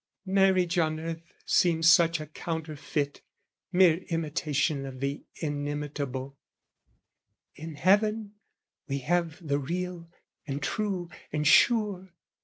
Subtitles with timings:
[0.25, 3.21] Marriage on earth seems such a counterfeit,
[3.71, 6.39] Mere imitation of the inimitable:
[7.53, 8.31] In heaven
[8.87, 10.09] we have the real
[10.47, 12.15] and true and sure.